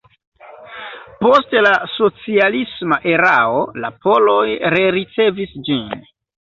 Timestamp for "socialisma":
1.97-2.99